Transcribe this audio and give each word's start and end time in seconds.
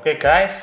Oke 0.00 0.16
guys, 0.16 0.56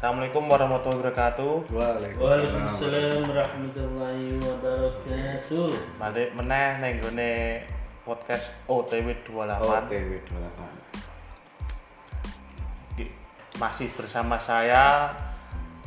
Assalamualaikum 0.00 0.48
warahmatullahi 0.48 1.04
wabarakatuh. 1.04 1.68
Waalaikumsalam 1.68 3.28
warahmatullahi 3.28 4.40
wabarakatuh. 4.40 5.68
Balik 6.00 6.32
meneh 6.32 6.68
ning 6.80 6.96
gone 7.04 7.60
podcast 8.02 8.50
OTW 8.66 9.12
28. 9.28 9.62
OTW 9.62 10.12
28 10.24 12.96
Ki- 12.96 13.12
Masih 13.60 13.92
bersama 13.92 14.40
saya 14.40 15.12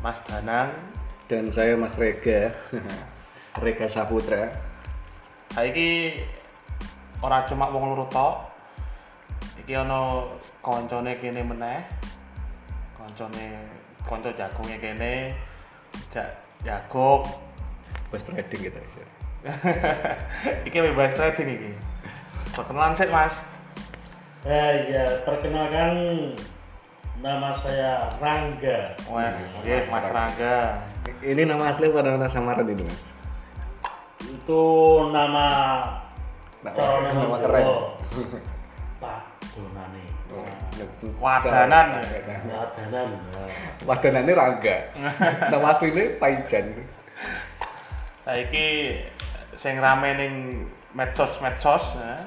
Mas 0.06 0.22
Danang. 0.30 0.70
dan 1.26 1.50
saya 1.50 1.74
Mas 1.74 1.98
Rega 1.98 2.54
Rega 3.66 3.90
Saputra 3.90 4.54
Saiki 5.50 6.22
ora 7.18 7.42
cuma 7.50 7.74
wong 7.74 7.90
loro 7.90 8.06
tok. 8.06 8.54
Iki 9.66 9.74
ana 9.74 10.22
koncone 10.62 11.18
kene 11.18 11.42
meneh. 11.42 11.82
Koncone 13.06 13.46
kanca 14.10 14.34
jagonge 14.34 14.82
kene. 14.82 15.14
Jak 16.10 16.26
jagong. 16.66 17.22
bos 18.10 18.22
trading 18.22 18.70
gitu 18.70 18.78
ya. 18.82 19.08
iki 20.68 20.78
bebas 20.82 21.14
trading 21.14 21.48
iki. 21.54 21.72
Perkenalan 22.54 22.98
sih 22.98 23.10
Mas. 23.10 23.34
Eh 24.46 24.90
ya, 24.90 25.06
perkenalkan 25.26 25.94
nama 27.22 27.54
saya 27.58 28.06
Rangga. 28.22 28.94
Wah, 29.10 29.30
yes, 29.62 29.90
Mas 29.90 30.06
Rangga. 30.10 30.82
ini 31.22 31.46
nama 31.46 31.70
asli 31.70 31.90
apa 31.90 32.02
nama 32.02 32.26
samaran 32.26 32.66
ini 32.66 32.82
mas? 32.86 33.02
Itu 34.22 34.64
nama 35.14 35.46
Nama- 36.62 36.74
calon 36.78 37.14
nama 37.14 37.38
keren. 37.42 37.66
Pak 39.02 39.22
Donani. 39.54 40.06
Wadanan. 41.22 42.02
Wadanan. 42.02 43.10
Wadanan 43.86 44.22
ini 44.26 44.34
Rangga 44.34 44.78
nama 45.54 45.72
aslinya 45.72 46.18
Paijan 46.18 46.66
Saiki 48.26 49.00
sing 49.54 49.78
rame 49.78 50.10
ning 50.18 50.34
medsos-medsos 50.98 51.94
ya. 51.94 52.18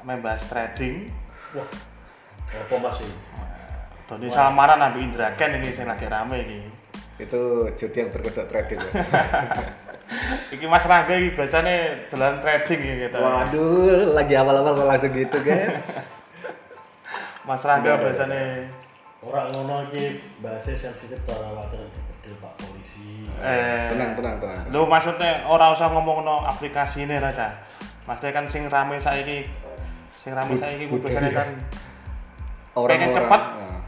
membahas 0.00 0.40
trading. 0.48 1.12
Wah, 1.52 1.68
apa 2.50 2.74
mas 2.80 2.98
ini? 3.04 3.16
Doni 4.08 4.28
samaran 4.32 4.80
ambil 4.80 5.06
Indra 5.06 5.28
Ken 5.38 5.60
ini 5.60 5.70
sing 5.70 5.86
lagi 5.86 6.08
rame 6.10 6.42
iki. 6.42 6.60
itu 7.20 7.68
judi 7.76 7.96
yang 8.00 8.08
berkedok 8.08 8.48
trading 8.48 8.80
ya. 8.80 8.92
Iki 10.56 10.66
Mas 10.66 10.82
Rangga 10.82 11.14
iki 11.14 11.30
biasane 11.38 12.08
dolan 12.10 12.42
trading 12.42 12.80
iki 12.82 12.94
gitu. 13.06 13.18
waduh 13.22 14.10
lagi 14.10 14.34
awal-awal 14.34 14.74
langsung 14.74 15.14
gitu 15.14 15.38
guys 15.38 16.10
Mas 17.48 17.62
Rangga 17.64 17.96
Sudah. 17.96 18.04
biasane 18.04 18.42
Orang 19.20 19.52
ngono 19.52 19.84
iki 19.92 20.16
bahasa 20.40 20.72
sensitif 20.72 21.20
to 21.28 21.32
ora 21.36 21.52
water 21.52 21.76
dipedil 21.92 22.40
Pak 22.40 22.56
polisi. 22.56 23.28
eh 23.44 23.84
tenang 23.92 24.16
tenang 24.16 24.40
tenang 24.40 24.64
Lu 24.72 24.88
maksudnya 24.88 25.44
ora 25.44 25.68
usah 25.76 25.92
ngomong 25.92 26.24
no 26.24 26.40
aplikasi 26.48 27.04
ini 27.04 27.20
Raja. 27.20 27.52
Maksudnya 28.08 28.32
kan 28.32 28.44
sing 28.48 28.64
rame 28.72 28.96
saiki 28.96 29.44
sing 30.16 30.32
rame 30.32 30.56
saiki 30.56 30.88
budaya. 30.88 31.20
biasanya 31.20 31.30
kan 31.36 31.48
orang-orang 32.80 33.12
cepet. 33.12 33.42
nah, 33.60 33.80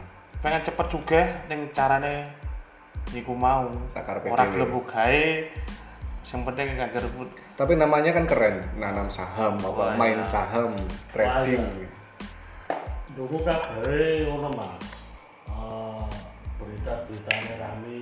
pengen 0.45 0.61
cepet 0.69 0.87
juga 0.93 1.21
ning 1.49 1.59
carane 1.73 2.15
niku 3.09 3.33
mau. 3.33 3.65
Sakar 3.89 4.21
Ora 4.21 4.45
gelem 4.53 4.69
gawe 4.85 5.25
sing 6.21 6.39
penting 6.45 6.77
gak 6.77 6.93
gerbut. 6.93 7.29
tapi 7.53 7.77
namanya 7.77 8.09
kan 8.09 8.25
keren 8.25 8.65
nanam 8.81 9.05
saham 9.05 9.53
apa 9.61 9.93
main 9.93 10.17
iya. 10.17 10.25
saham 10.25 10.73
trading 11.13 11.61
Dulu 13.13 13.45
kabare 13.45 14.25
ngono 14.25 14.49
Mas. 14.57 14.73
Eh, 15.45 16.03
berita-berita 16.57 17.31
ini 17.37 17.53
rame. 17.61 18.01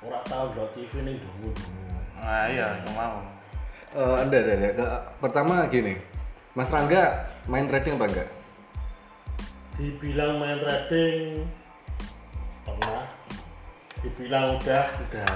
Ora 0.00 0.24
tau 0.24 0.56
ndelok 0.56 0.72
TV 0.72 0.92
ning 1.04 1.16
dungu-dungu. 1.20 1.84
Nah 2.16 2.48
iya, 2.48 2.80
iku 2.80 2.90
mau. 2.96 3.20
Eh, 3.92 4.16
ada, 4.24 4.36
ada, 4.40 4.52
ada. 4.56 4.68
Ke- 4.72 5.02
Pertama 5.20 5.68
gini, 5.68 6.00
Mas 6.56 6.72
Rangga 6.72 7.28
main 7.44 7.68
trading 7.68 8.00
apa 8.00 8.06
enggak? 8.08 8.28
Dibilang 9.76 10.40
main 10.40 10.56
trading 10.56 11.44
pernah. 12.64 13.04
Dibilang 14.00 14.56
udah 14.56 14.84
udah. 15.04 15.28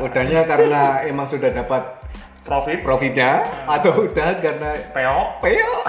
Udahnya 0.00 0.48
karena 0.48 1.04
emang 1.04 1.28
sudah 1.28 1.52
dapat 1.52 1.82
Profit 2.48 2.80
profitnya 2.80 3.44
atau 3.68 4.08
udah 4.08 4.28
karena 4.40 4.72
peo. 4.96 5.36
peo? 5.44 5.72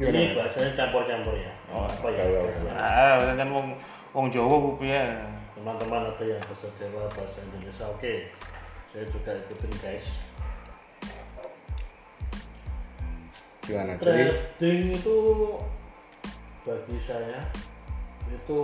Ini 0.00 0.32
bahasanya 0.32 0.72
campur-campur 0.72 1.36
ya. 1.36 1.52
Oh, 1.68 1.84
apa 1.84 2.08
ya? 2.08 2.24
iya, 2.24 2.40
iya. 2.40 2.72
Ah, 2.72 3.36
kan 3.36 3.52
wong 3.52 3.76
wong 4.16 4.32
Jawa 4.32 4.56
piye? 4.80 5.12
Teman-teman 5.52 6.08
ada 6.08 6.24
yang 6.24 6.40
bahasa 6.40 6.72
Jawa, 6.80 7.04
bahasa 7.12 7.38
Indonesia, 7.44 7.84
oke. 7.84 8.14
Saya 8.88 9.04
juga 9.12 9.36
ikutin 9.36 9.72
guys. 9.84 10.08
Gimana? 13.68 13.92
Jadi 14.00 14.24
Trading 14.56 14.96
itu 14.96 15.16
bagi 16.64 16.96
saya 17.04 17.44
itu 18.32 18.60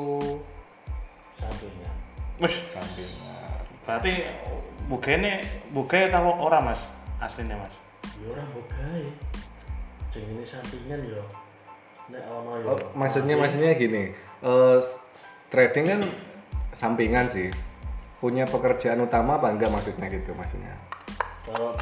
sampingan. 1.36 1.94
Wis, 2.40 2.56
sampingnya. 2.64 3.35
Berarti 3.86 4.12
bugene 4.90 5.40
buge 5.70 6.10
kalau 6.10 6.34
ora 6.42 6.58
Mas 6.58 6.82
aslinya 7.22 7.56
Mas. 7.56 7.74
Ya 8.20 8.26
orang 8.34 8.48
bogai. 8.52 9.04
Jeng 10.12 10.26
ini 10.36 10.44
sampingan 10.44 11.00
ya. 11.06 11.22
Nek 12.12 12.22
ono 12.28 12.50
ya. 12.60 12.66
Oh, 12.70 12.78
maksudnya 12.94 13.34
maksudnya 13.38 13.72
gini, 13.74 14.12
eh, 14.42 14.78
s- 14.78 15.00
trading 15.48 15.84
kan 15.86 16.00
sampingan 16.76 17.26
sih. 17.30 17.48
Punya 18.16 18.48
pekerjaan 18.48 19.04
utama 19.04 19.36
apa 19.36 19.52
enggak 19.52 19.68
maksudnya 19.70 20.08
gitu 20.08 20.32
maksudnya? 20.32 20.72
Kalau 21.44 21.76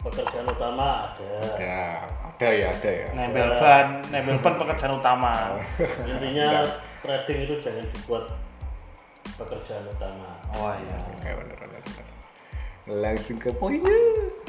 pekerjaan 0.00 0.46
utama 0.48 1.12
ada. 1.12 1.32
Ya, 1.58 1.84
ada 2.06 2.48
ya, 2.48 2.66
ada 2.72 2.90
ya. 2.90 3.08
Nempel 3.12 3.50
ban, 3.58 3.86
nempel 4.08 4.36
ban 4.40 4.54
pekerjaan 4.56 4.96
utama. 4.96 5.32
Intinya 6.08 6.62
trading 7.02 7.38
itu 7.44 7.54
jangan 7.60 7.84
dibuat 7.90 8.24
pekerjaan 9.40 9.84
utama. 9.88 10.28
Oh 10.52 10.72
iya. 10.76 10.96
Oke, 11.16 11.30
bener, 11.32 11.56
bener, 11.56 11.80
bener. 11.80 12.06
Langsung 12.90 13.36
ke 13.40 13.50
poinnya. 13.56 13.96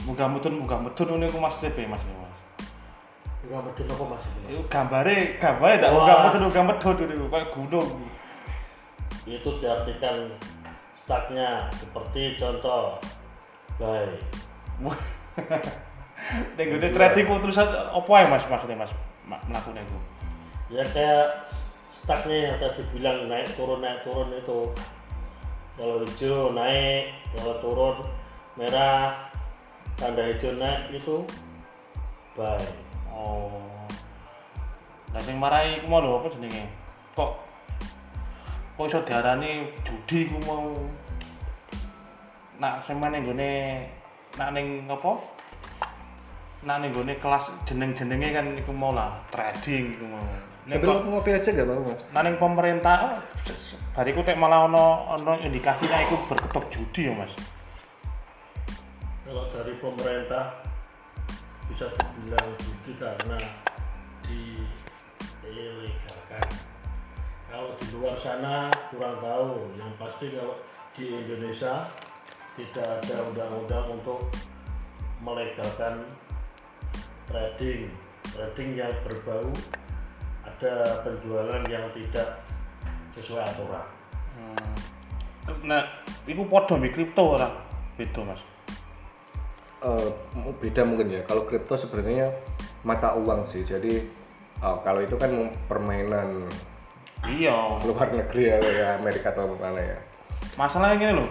Muga 0.04 0.26
mutun 0.28 0.60
muga 0.60 0.76
mutun 0.76 1.16
niku 1.16 1.40
Mas 1.40 1.56
TV 1.64 1.88
Mas 1.88 2.04
niku, 2.04 2.20
Mas. 2.26 2.34
Enggak 3.48 3.62
medun 3.72 3.88
apa 3.88 4.04
Mas 4.12 4.24
ini? 4.28 4.60
Gambare, 4.68 5.18
gambare 5.40 5.74
ndak 5.80 5.92
Wah. 5.92 5.98
muga 6.04 6.14
mutun 6.28 6.42
muga 6.50 6.62
medhot 6.68 6.98
niku 7.00 7.26
kayak 7.32 7.48
gunung. 7.56 7.90
Itu 9.24 9.50
diartikan 9.62 10.16
startnya 11.06 11.68
seperti 11.76 12.40
contoh 12.40 12.96
baik 13.76 14.22
gede 16.56 16.90
trading 16.94 17.26
ku 17.26 17.42
terus 17.42 17.58
opo 17.92 18.14
ae 18.14 18.26
Mas 18.30 18.46
maksudnya 18.46 18.78
Mas 18.78 18.94
Ma- 19.26 19.42
mlakune 19.50 19.82
iku. 19.82 19.98
ya 20.72 20.86
kayak 20.86 21.50
startnya 22.02 22.50
yang 22.50 22.58
tadi 22.58 22.82
bilang 22.98 23.30
naik 23.30 23.46
turun 23.54 23.86
naik 23.86 24.02
turun 24.02 24.34
itu 24.34 24.60
kalau 25.78 26.02
hijau 26.02 26.50
naik 26.50 27.14
kalau 27.38 27.56
turun 27.62 27.96
merah 28.58 29.30
tanda 30.02 30.26
hijau 30.34 30.58
naik 30.58 30.98
itu 30.98 31.22
baik 32.34 32.92
Oh. 33.12 33.52
Lah 35.12 35.22
sing 35.28 35.36
marai 35.36 35.84
iku 35.84 35.92
mau 35.92 36.00
apa 36.00 36.32
jenenge? 36.32 36.64
Kok 37.12 37.32
kok 38.80 38.88
iso 38.88 39.04
diarani 39.04 39.68
judi 39.84 40.26
iku 40.26 40.40
mau 40.48 40.72
nak 42.56 42.88
semane 42.88 43.20
nggone 43.20 43.52
nak 44.40 44.56
ning 44.56 44.88
apa? 44.88 45.12
Ning 46.64 46.90
nggone 46.96 47.14
kelas 47.20 47.52
jeneng-jenenge 47.68 48.32
kan 48.32 48.48
iku 48.56 48.72
mau 48.72 48.96
lah 48.96 49.20
trading 49.28 50.00
iku 50.00 50.08
mau. 50.08 50.24
Nek 50.62 50.78
mau 50.86 51.02
ngopi 51.18 51.34
aja 51.34 51.50
gak 51.50 51.66
apa-apa 51.66 51.90
mas? 51.90 52.06
ning 52.22 52.38
pemerintah 52.38 52.98
oh, 53.02 53.18
bariku 53.98 54.22
tek 54.22 54.38
malah 54.38 54.70
ono 54.70 55.10
ono 55.18 55.34
indikasinya 55.42 55.98
iku 56.06 56.22
berkedok 56.30 56.70
judi 56.70 57.10
ya 57.10 57.18
Mas. 57.18 57.34
kalau 59.26 59.50
dari 59.50 59.74
pemerintah 59.82 60.62
bisa 61.66 61.90
dibilang 61.98 62.54
judi 62.62 62.94
karena 63.02 63.42
diilegalkan 65.42 66.46
kalau 67.50 67.74
di 67.82 67.86
luar 67.98 68.14
sana 68.22 68.70
kurang 68.94 69.18
tahu 69.18 69.66
yang 69.82 69.90
pasti 69.98 70.30
kalau 70.30 70.62
di 70.94 71.10
Indonesia 71.10 71.90
tidak 72.54 73.02
ada 73.02 73.18
undang-undang 73.34 73.98
untuk 73.98 74.30
melegalkan 75.26 76.06
trading 77.26 77.90
trading 78.30 78.78
yang 78.78 78.94
berbau 79.02 79.50
ada 80.62 81.02
penjualan 81.02 81.62
yang 81.66 81.86
tidak 81.98 82.46
sesuai 83.18 83.42
aturan 83.42 83.86
Hmm. 84.32 85.68
Nah, 85.68 85.84
iku 86.24 86.48
padha 86.48 86.80
mbek 86.80 86.96
kripto 86.96 87.36
ora? 87.36 87.52
Beda, 88.00 88.24
Mas. 88.24 88.40
Eh, 89.84 90.10
beda 90.56 90.88
mungkin 90.88 91.12
ya. 91.12 91.22
Kalau 91.28 91.44
kripto 91.44 91.76
sebenarnya 91.76 92.32
mata 92.88 93.12
uang 93.20 93.44
sih. 93.44 93.68
Jadi 93.68 94.22
Oh, 94.62 94.78
kalau 94.86 95.02
itu 95.02 95.18
kan 95.18 95.34
permainan 95.66 96.46
iya 97.26 97.82
luar 97.82 98.14
negeri 98.14 98.54
ya, 98.54 98.58
ya 98.62 98.88
Amerika 99.02 99.34
atau 99.34 99.58
mana 99.58 99.82
ya. 99.82 99.98
masalahnya 100.54 101.02
gini 101.02 101.14
loh 101.18 101.30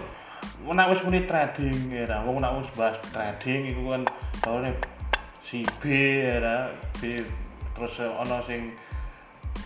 nek 0.75 0.91
wis 0.91 1.03
muni 1.07 1.23
trading 1.23 1.95
ya 1.95 2.03
ra 2.11 2.27
wong 2.27 2.43
nek 2.43 2.59
wis 2.59 2.67
bahas 2.75 2.99
trading 3.15 3.71
iku 3.71 3.95
kan 3.95 4.03
tawane 4.43 4.75
si 5.47 5.63
B 5.79 5.83
ya 6.27 6.43
ra 6.43 6.57
B 6.99 7.15
terus 7.71 8.03
ana 8.03 8.43
sing 8.43 8.75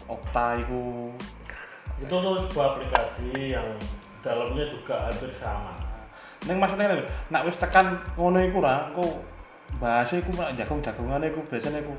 Okta 0.06 0.62
iku 0.62 1.12
itu 1.96 2.12
tuh 2.12 2.36
sebuah 2.46 2.76
aplikasi 2.76 3.56
yang 3.56 3.68
dalamnya 4.20 4.68
juga 4.68 5.08
hampir 5.08 5.32
sama. 5.40 5.74
Ning 6.44 6.60
maksudnya 6.60 6.92
lho 6.92 7.08
nek 7.32 7.46
wis 7.48 7.58
tekan 7.58 7.96
ngono 8.20 8.44
iku 8.44 8.60
ra 8.60 8.92
engko 8.92 9.24
bahasa 9.80 10.20
iku 10.20 10.30
mak 10.36 10.54
jagung-jagungane 10.60 11.32
iku 11.32 11.42
biasanya 11.48 11.80
iku 11.82 11.96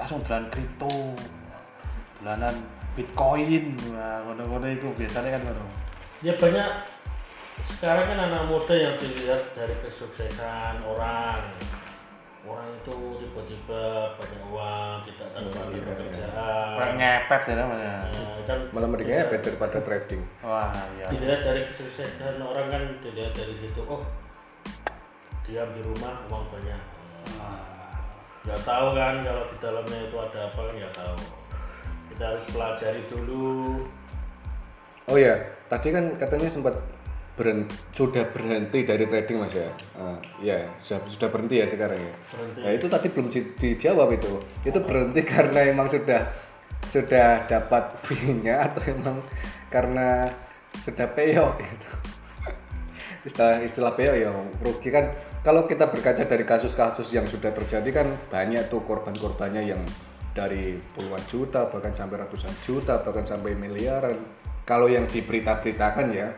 langsung 0.00 0.20
dolan 0.24 0.46
kripto 0.50 1.14
dolanan 2.18 2.54
bitcoin 2.96 3.76
wah 3.94 4.24
ngono-ngono 4.26 4.66
iku 4.72 4.88
biasanya 4.96 5.36
kan 5.36 5.42
ngono. 5.44 5.64
Ya 6.24 6.34
banyak 6.34 6.68
sekarang 7.78 8.04
kan 8.10 8.18
anak 8.26 8.42
muda 8.50 8.74
yang 8.74 8.94
dilihat 8.98 9.42
dari 9.54 9.74
kesuksesan 9.84 10.82
orang 10.82 11.44
orang 12.48 12.68
itu 12.72 12.96
tiba-tiba 13.20 13.82
banyak 14.16 14.42
uang 14.48 14.96
tidak 15.04 15.28
lagi 15.36 15.76
Iya, 15.76 15.82
pekerjaan. 15.84 16.92
Ngepet 16.96 17.42
ya 17.44 17.54
namanya. 17.60 17.92
Nah, 18.08 18.40
kan 18.48 18.58
Malah 18.72 18.88
mendingnya 18.88 19.28
better 19.28 19.52
daripada 19.52 19.78
trading. 19.84 20.22
wah 20.40 20.72
iya. 20.96 21.06
Dilihat 21.12 21.40
dari 21.44 21.60
kesuksesan 21.68 22.40
orang 22.40 22.66
kan 22.72 22.82
dilihat 23.04 23.32
dari 23.36 23.54
situ 23.60 23.80
oh 23.84 24.02
diam 25.44 25.68
di 25.76 25.82
rumah 25.84 26.24
uang 26.28 26.44
banyak. 26.48 26.82
Nggak 28.48 28.60
tahu 28.64 28.86
kan 28.96 29.14
kalau 29.20 29.44
di 29.52 29.56
dalamnya 29.60 29.98
itu 30.08 30.16
ada 30.16 30.38
apa 30.48 30.60
kan 30.64 30.74
nggak 30.80 30.94
tahu. 30.96 31.16
Kita 32.08 32.22
harus 32.32 32.44
pelajari 32.48 33.02
dulu. 33.12 33.84
Oh 35.08 35.16
ya, 35.16 35.36
tadi 35.68 35.88
kan 35.92 36.04
katanya 36.20 36.48
sempat 36.52 36.76
beren- 37.38 37.70
sudah 37.94 38.26
berhenti 38.34 38.82
dari 38.82 39.06
trading 39.06 39.38
mas 39.38 39.54
ya. 39.54 39.70
Ah, 39.94 40.18
ya, 40.42 40.58
sudah 40.82 41.06
sudah 41.06 41.28
berhenti 41.30 41.62
ya 41.62 41.66
sekarang 41.70 42.02
ya. 42.02 42.14
Berhenti. 42.34 42.60
Nah 42.66 42.72
itu 42.74 42.86
tadi 42.90 43.06
belum 43.14 43.26
di- 43.30 43.52
dijawab 43.54 44.08
itu. 44.18 44.32
Itu 44.66 44.78
berhenti 44.82 45.22
karena 45.22 45.60
emang 45.70 45.86
sudah 45.86 46.26
sudah 46.90 47.46
dapat 47.46 47.84
fee-nya 48.02 48.66
atau 48.66 48.82
emang 48.90 49.22
karena 49.70 50.26
sudah 50.82 51.06
peyok 51.14 51.52
gitu. 51.62 51.88
istilah 53.28 53.60
istilah 53.60 53.92
peyok 53.92 54.16
ya 54.16 54.30
rugi 54.62 54.88
kan 54.88 55.12
kalau 55.44 55.68
kita 55.68 55.90
berkaca 55.90 56.24
dari 56.24 56.44
kasus-kasus 56.48 57.12
yang 57.12 57.28
sudah 57.28 57.52
terjadi 57.52 57.90
kan 57.92 58.08
banyak 58.32 58.72
tuh 58.72 58.80
korban-korbannya 58.86 59.68
yang 59.74 59.82
dari 60.32 60.78
puluhan 60.94 61.20
juta 61.28 61.66
bahkan 61.68 61.92
sampai 61.92 62.24
ratusan 62.24 62.54
juta 62.62 63.02
bahkan 63.02 63.26
sampai 63.26 63.58
miliaran 63.58 64.16
kalau 64.62 64.86
yang 64.86 65.04
diberita-beritakan 65.04 66.06
ya 66.14 66.30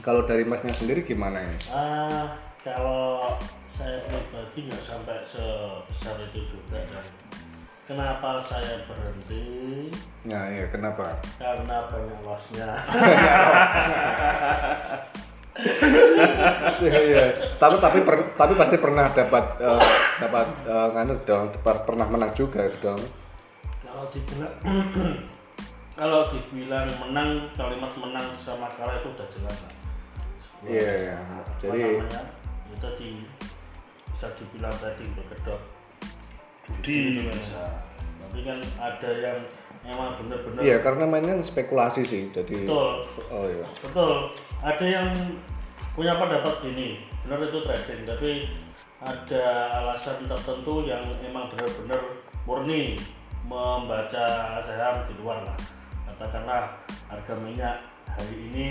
kalau 0.00 0.22
dari 0.22 0.42
masnya 0.42 0.70
sendiri 0.70 1.02
gimana 1.02 1.38
ya 1.38 1.54
Ah, 1.70 2.24
kalau 2.60 3.34
saya 3.70 4.02
pribadi 4.04 4.66
nggak 4.66 4.82
sampai 4.82 5.18
sebesar 5.24 6.18
itu 6.24 6.40
juga 6.48 6.78
dan 6.84 7.04
kenapa 7.84 8.42
saya 8.42 8.82
berhenti 8.84 9.88
ya 10.24 10.66
kenapa 10.68 11.16
karena 11.36 11.76
banyak 11.86 12.18
lossnya 12.22 12.68
Iya 16.78 16.98
iya. 17.02 17.24
Tapi 17.58 17.74
tapi 17.82 17.98
per- 18.06 18.30
tapi 18.38 18.54
pasti 18.54 18.78
pernah 18.78 19.10
dapat 19.10 19.58
eh, 19.58 19.82
dapat 20.22 20.46
eh, 20.62 20.88
nganu 20.94 21.14
dong, 21.26 21.50
per- 21.58 21.82
pernah 21.82 22.06
menang 22.06 22.30
juga 22.30 22.62
dong. 22.78 23.00
kalau 23.82 24.06
dibilang 24.06 24.54
kalau 25.98 26.30
dibilang 26.30 26.86
menang 27.02 27.50
kalimat 27.58 27.90
menang 27.98 28.26
sama 28.38 28.70
kalah 28.70 29.02
itu 29.02 29.10
udah 29.10 29.26
jelas 29.34 29.56
lah. 29.66 29.72
Iya 30.66 30.90
iya. 30.98 31.16
Jadi 31.58 31.80
namanya, 32.02 32.22
itu 32.66 32.76
tadi 32.82 33.08
bisa 34.10 34.26
dibilang 34.34 34.74
tadi 34.82 35.04
berkedok 35.14 35.60
judi 36.68 37.24
bisa 37.24 37.86
tapi 38.18 38.38
kan 38.44 38.58
ada 38.76 39.10
yang 39.16 39.38
emang 39.88 40.20
bener-bener 40.20 40.60
iya 40.60 40.76
karena 40.82 41.04
mainnya 41.06 41.38
spekulasi 41.40 42.02
sih. 42.02 42.28
Jadi 42.34 42.66
betul 42.66 43.06
oh 43.30 43.46
iya. 43.46 43.66
betul 43.82 44.34
ada 44.60 44.84
yang 44.84 45.08
punya 45.94 46.14
pendapat 46.18 46.62
gini 46.62 47.02
benar 47.26 47.42
itu 47.42 47.58
trading 47.62 48.02
tapi 48.06 48.30
ada 48.98 49.44
alasan 49.82 50.26
tertentu 50.26 50.86
yang 50.86 51.02
emang 51.22 51.46
benar-benar 51.50 52.02
murni 52.46 52.98
membaca 53.46 54.26
saham 54.62 55.06
di 55.06 55.14
luar 55.22 55.42
lah 55.46 55.58
katakanlah 56.06 56.74
harga 57.06 57.34
minyak 57.38 57.76
hari 58.06 58.34
ini 58.50 58.70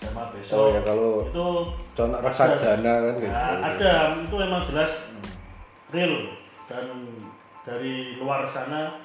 sama 0.00 0.32
besok. 0.32 0.56
Oh 0.56 0.66
ya 0.72 0.80
kalau 0.80 1.28
itu 1.28 1.46
contoh 1.92 2.16
ada. 2.16 2.24
reksadana 2.24 2.94
kan 3.04 3.14
gitu. 3.20 3.32
Nah, 3.32 3.56
ada. 3.60 3.92
Itu 4.16 4.36
emang 4.40 4.62
jelas 4.72 4.90
real. 5.92 6.14
Dan 6.64 6.86
dari 7.62 8.16
luar 8.16 8.48
sana 8.48 8.96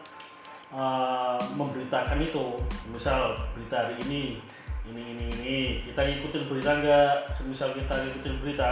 eh, 0.71 1.39
memberitakan 1.53 2.23
itu. 2.23 2.55
Misal 2.89 3.35
berita 3.53 3.85
hari 3.85 3.99
ini 4.07 4.39
ini 4.87 5.03
ini 5.03 5.25
ini. 5.39 5.57
Kita 5.83 6.07
ngikutin 6.07 6.47
berita 6.47 6.71
enggak 6.79 7.11
semisal 7.35 7.75
kita 7.75 7.93
ngikutin 8.05 8.35
berita 8.39 8.69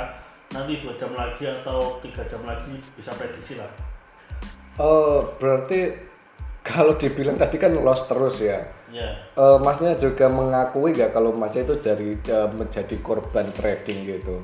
nanti 0.54 0.80
dua 0.86 0.94
jam 0.96 1.12
lagi 1.18 1.50
atau 1.50 1.98
tiga 2.00 2.22
jam 2.30 2.46
lagi 2.46 2.78
bisa 2.96 3.12
prediksi 3.18 3.60
lah. 3.60 3.70
Oh 4.80 5.34
berarti 5.38 5.92
kalau 6.64 6.96
dibilang 6.96 7.36
tadi 7.36 7.60
kan 7.60 7.76
loss 7.76 8.08
terus 8.08 8.40
ya. 8.40 8.64
Ya 8.94 9.10
Eh, 9.34 9.58
masnya 9.66 9.98
juga 9.98 10.30
mengakui 10.30 10.94
nggak 10.94 11.10
kalau 11.10 11.34
masnya 11.34 11.66
itu 11.66 11.76
dari 11.82 12.14
eh, 12.30 12.50
menjadi 12.54 12.96
korban 13.02 13.50
trading 13.50 14.06
gitu? 14.06 14.38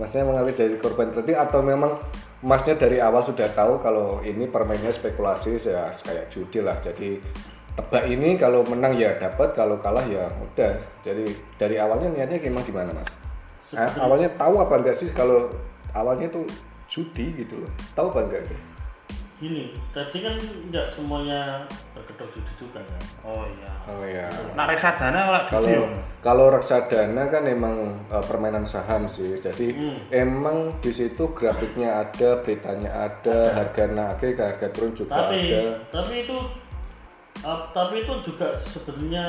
Masnya 0.00 0.24
mengakui 0.24 0.56
jadi 0.56 0.74
korban 0.80 1.12
trading 1.12 1.36
atau 1.36 1.60
memang 1.60 2.00
masnya 2.40 2.72
dari 2.80 2.96
awal 2.96 3.20
sudah 3.20 3.44
tahu 3.52 3.76
kalau 3.84 4.24
ini 4.24 4.48
permainnya 4.48 4.88
spekulasi 4.88 5.60
ya 5.60 5.92
kayak 5.92 6.32
judi 6.32 6.64
lah. 6.64 6.80
Jadi 6.80 7.20
tebak 7.76 8.08
ini 8.08 8.40
kalau 8.40 8.64
menang 8.64 8.96
ya 8.96 9.12
dapat, 9.20 9.52
kalau 9.52 9.76
kalah 9.84 10.04
ya 10.08 10.24
udah. 10.32 10.72
Jadi 11.04 11.28
dari 11.60 11.76
awalnya 11.76 12.08
niatnya 12.08 12.40
gimana 12.40 12.64
gimana 12.64 12.90
mas? 12.96 13.12
Eh, 13.76 13.90
awalnya 14.00 14.32
tahu 14.40 14.64
apa 14.64 14.80
enggak 14.80 14.96
sih 14.96 15.12
kalau 15.12 15.52
awalnya 15.92 16.32
itu 16.32 16.42
judi 16.88 17.44
gitu 17.44 17.60
loh? 17.60 17.70
Tahu 17.92 18.08
apa 18.16 18.20
enggak? 18.24 18.42
Gini 19.40 19.72
tadi 19.90 20.20
kan 20.20 20.36
nggak 20.68 20.86
semuanya 20.92 21.64
berkedok 21.96 22.28
judi 22.36 22.52
juga 22.60 22.84
kan 22.84 23.00
oh 23.24 23.48
iya 23.48 23.70
Oh 23.88 24.04
ya. 24.04 24.28
nak 24.54 24.70
reksadana 24.70 25.40
kalau 25.48 25.64
judi 25.64 25.72
Kalau 25.74 25.88
kalau 26.20 26.46
reksadana 26.52 27.22
kan 27.26 27.42
emang 27.48 27.74
eh, 28.06 28.24
permainan 28.28 28.62
saham 28.62 29.08
sih. 29.08 29.40
Jadi 29.40 29.72
Hmm. 29.72 29.98
emang 30.12 30.76
di 30.84 30.92
situ 30.92 31.32
grafiknya 31.32 32.04
ada, 32.04 32.38
beritanya 32.44 33.08
ada, 33.08 33.50
harga 33.56 33.84
naik, 33.88 34.36
harga 34.36 34.68
turun 34.70 34.92
juga 34.92 35.16
tapi 35.16 35.48
ada. 35.50 35.74
tapi 35.88 36.28
itu 36.28 36.36
uh, 37.42 37.60
tapi 37.72 38.04
itu 38.04 38.14
juga 38.22 38.52
sebenarnya 38.62 39.26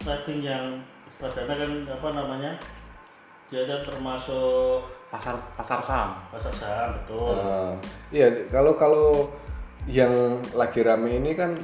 trading 0.00 0.40
yang 0.42 0.64
reksadana 1.20 1.54
kan 1.54 1.70
apa 1.86 2.08
namanya 2.10 2.52
dia 3.52 3.62
kan 3.68 3.80
termasuk 3.84 4.80
pasar 5.14 5.38
pasar 5.54 5.78
saham 5.78 6.10
pasar 6.28 6.50
saham 6.52 6.88
betul 6.98 7.38
Eh, 7.38 7.72
iya, 8.10 8.26
kalau 8.50 8.74
kalau 8.74 9.30
yang 9.86 10.10
lagi 10.52 10.82
rame 10.82 11.14
ini 11.14 11.38
kan 11.38 11.54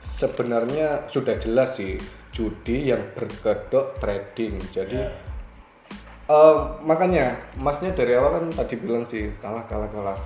sebenarnya 0.00 1.06
sudah 1.06 1.34
jelas 1.36 1.74
sih 1.74 1.98
judi 2.30 2.86
yang 2.86 3.02
berkedok 3.14 3.98
trading. 3.98 4.62
Jadi 4.70 4.94
Ya. 4.94 5.10
eh, 6.28 6.56
makanya 6.80 7.34
masnya 7.56 7.90
dari 7.90 8.14
awal 8.14 8.38
kan 8.38 8.44
tadi 8.54 8.74
bilang 8.76 9.02
sih 9.02 9.32
kalah 9.38 9.66
kalah 9.66 9.88
kalah. 9.88 10.18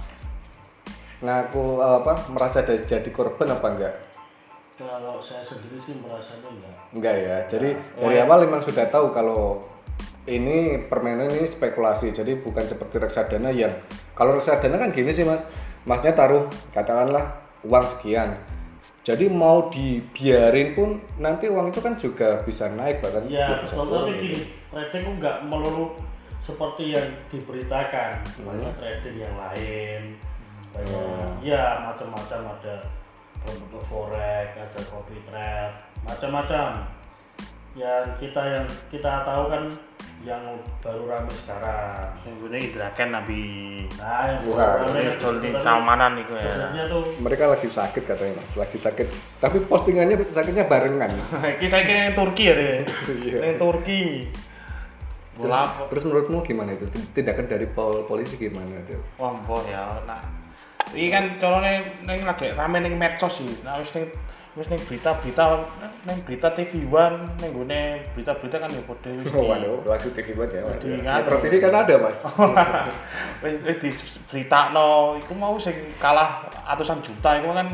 Ngaku 1.22 1.64
eh, 1.78 1.96
apa 2.02 2.12
merasa 2.28 2.60
ada- 2.60 2.76
jadi 2.78 3.08
korban 3.08 3.48
apa 3.48 3.68
enggak? 3.70 3.94
kalau 4.72 5.22
saya 5.22 5.38
sendiri 5.38 5.78
sih 5.78 5.94
merasanya 5.94 6.48
enggak 6.50 6.74
Enggak 6.90 7.14
ya. 7.16 7.36
Jadi 7.46 7.70
dari 7.94 8.16
awal 8.18 8.44
memang 8.44 8.60
sudah 8.60 8.82
tahu 8.88 9.14
kalau 9.14 9.62
ini 10.26 10.78
permainan 10.86 11.30
ini 11.34 11.46
spekulasi. 11.48 12.14
Jadi 12.14 12.38
bukan 12.38 12.62
seperti 12.62 13.02
reksadana 13.02 13.50
yang 13.50 13.74
kalau 14.14 14.38
reksadana 14.38 14.78
kan 14.78 14.94
gini 14.94 15.10
sih 15.10 15.26
Mas. 15.26 15.42
Masnya 15.82 16.14
taruh 16.14 16.46
katakanlah 16.70 17.42
uang 17.66 17.86
sekian. 17.86 18.38
Jadi 19.02 19.26
mau 19.26 19.66
dibiarin 19.66 20.78
pun 20.78 21.02
nanti 21.18 21.50
uang 21.50 21.74
itu 21.74 21.82
kan 21.82 21.98
juga 21.98 22.38
bisa 22.46 22.70
naik 22.70 23.02
bahkan 23.02 23.26
ya 23.26 23.58
bisa 23.58 23.74
tapi 23.74 24.14
gini 24.14 24.46
trading 24.70 25.02
itu 25.02 25.10
enggak 25.18 25.36
melulu 25.42 25.90
seperti 26.46 26.94
yang 26.94 27.10
diberitakan 27.26 28.22
Hmm. 28.22 28.46
banyak 28.46 28.74
trading 28.78 29.26
yang 29.26 29.34
lain 29.34 30.02
banyak 30.70 31.26
ya 31.42 31.82
macam-macam 31.82 32.54
ada 32.58 32.78
berbentuk 33.42 33.82
forex 33.90 34.54
ada 34.54 34.80
copy 34.86 35.18
trade 35.26 35.74
macam-macam 36.06 36.86
yang 37.74 38.06
kita 38.22 38.42
yang 38.42 38.66
kita 38.86 39.12
tahu 39.26 39.50
kan 39.50 39.66
yang 40.22 40.54
baru 40.78 41.10
rame 41.10 41.34
sekarang 41.34 42.14
Sing 42.22 42.38
gune 42.38 42.54
Indraken 42.54 43.08
nabi. 43.10 43.42
nah 43.98 44.30
yang 44.30 44.38
baru 44.46 44.86
rame 44.86 45.18
sebenarnya- 45.18 45.58
keamanan 45.58 46.12
itu 46.14 46.32
ya. 46.32 46.46
sebenarnya 46.46 46.84
tuh 46.86 47.02
mereka 47.18 47.44
lagi 47.50 47.68
sakit 47.68 48.02
katanya 48.06 48.32
mas 48.38 48.54
lagi 48.54 48.78
sakit 48.78 49.06
tapi 49.42 49.56
postingannya 49.66 50.14
sakitnya 50.30 50.70
barengan 50.70 51.10
Kita 51.62 51.76
kira 51.82 52.00
yang 52.06 52.14
Turki 52.14 52.42
ya 52.46 52.54
deh. 52.54 52.74
Iya. 53.22 53.38
Yang 53.44 53.56
Turki. 53.58 54.02
terus, 55.32 55.48
Bola 55.48 55.64
terus 55.88 56.02
menurutmu 56.04 56.38
gimana 56.42 56.70
itu 56.70 56.84
tindakan 57.10 57.48
dari 57.48 57.66
pol 57.66 58.04
polisi 58.04 58.36
gimana 58.36 58.78
itu 58.78 59.00
Wah, 59.16 59.32
ya. 59.64 59.96
Nah, 60.04 60.20
ini 60.92 61.08
kan 61.08 61.40
colone 61.40 61.98
ning 62.04 62.22
lagi 62.22 62.52
rame 62.52 62.78
ning 62.78 62.94
medsos 62.94 63.40
sih. 63.40 63.48
Nah, 63.64 63.80
wis 63.80 63.90
ning 63.90 64.06
wis 64.52 64.68
ning 64.68 64.76
berita-berita 64.84 65.44
ning 66.04 66.18
berita 66.28 66.52
TV 66.52 66.84
One 66.84 67.24
ning 67.40 67.56
gone 67.56 67.82
berita-berita 68.12 68.60
kan 68.60 68.68
ya 68.68 68.82
padha 68.84 69.08
wis. 69.08 69.24
oh 69.32 69.40
di- 69.40 69.48
waduh 69.48 69.80
langsung 69.88 70.12
TV 70.12 70.28
banget 70.36 70.60
ya 70.60 70.62
Jadi, 70.76 70.88
Metro 71.00 71.36
TV 71.40 71.54
kan 71.56 71.72
ada 71.72 71.94
mas 71.96 72.20
wis 73.42 73.56
wis 73.64 73.76
di 73.80 73.90
beritakno 74.28 75.16
iku 75.16 75.32
mau 75.32 75.56
sing 75.56 75.72
kalah 75.96 76.44
atusan 76.68 77.00
juta 77.00 77.40
iku 77.40 77.56
kan 77.56 77.68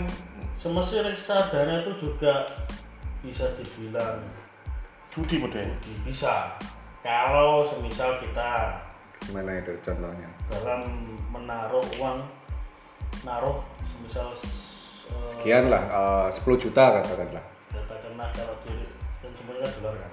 semestinya 0.54 1.10
reksadana 1.10 1.82
itu 1.82 1.92
juga 1.98 2.46
bisa 3.18 3.50
dibilang 3.58 4.22
judi 5.10 5.42
padha. 5.42 5.58
ya. 5.58 5.74
di- 5.82 6.02
bisa 6.06 6.54
kalau 7.02 7.66
semisal 7.66 8.22
kita 8.22 8.78
gimana 9.26 9.58
itu 9.58 9.74
contohnya 9.82 10.30
dalam 10.46 10.78
menaruh 11.34 11.82
uang 11.98 12.22
naruh 13.26 13.58
semisal 13.82 14.30
sekian 15.28 15.70
lah 15.70 15.82
eh, 16.26 16.26
10 16.34 16.44
juta 16.58 16.82
katakanlah. 17.00 17.44
Katakanlah 17.70 18.28
kalau 18.34 18.54
di 18.64 18.74
kan 19.22 19.30
sebenarnya 19.36 19.68
dolar 19.78 19.94
kan? 19.96 20.12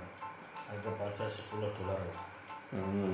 Anggap 0.75 0.95
aja 1.01 1.25
10 1.29 1.59
dolar 1.61 1.99
ya. 1.99 2.15
hmm. 2.75 3.13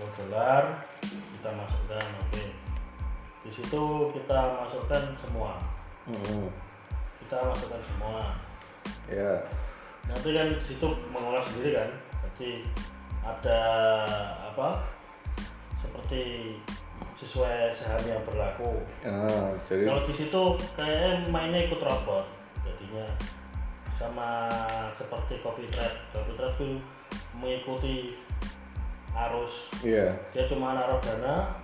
10 0.00 0.18
dolar 0.26 0.64
kita 1.04 1.50
masukkan 1.52 2.06
oke. 2.24 2.44
Di 3.44 3.50
situ 3.52 3.82
kita 4.16 4.38
masukkan 4.64 5.02
semua. 5.20 5.52
Hmm. 6.04 6.48
kita 7.20 7.36
masukkan 7.40 7.82
semua. 7.88 8.22
Ya. 9.08 9.32
Nanti 10.08 10.28
kan 10.36 10.46
di 10.52 10.64
situ 10.68 10.88
mengolah 11.12 11.44
sendiri 11.48 11.76
kan? 11.76 11.90
Jadi 12.24 12.64
ada 13.24 13.60
apa? 14.52 14.84
Seperti 15.80 16.56
sesuai 17.14 17.74
saham 17.78 18.02
yang 18.06 18.22
berlaku. 18.26 18.82
Ah, 19.06 19.54
jadi 19.62 19.86
kalau 19.86 20.02
di 20.06 20.14
situ 20.14 20.42
kayaknya 20.74 21.10
mainnya 21.30 21.60
ikut 21.66 21.80
robot. 21.80 22.26
Jadinya 22.64 23.06
sama 23.98 24.50
seperti 24.98 25.38
copy 25.40 25.64
trade. 25.70 25.98
Copy 26.10 26.32
trade 26.34 26.54
itu 26.58 26.66
mengikuti 27.38 27.94
arus. 29.14 29.70
Iya. 29.86 30.10
Dia 30.34 30.44
cuma 30.50 30.74
naruh 30.74 30.98
dana 30.98 31.54